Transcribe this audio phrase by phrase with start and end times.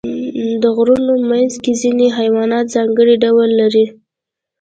[0.61, 3.85] د غرونو منځ کې ځینې حیوانات ځانګړي ډول لري.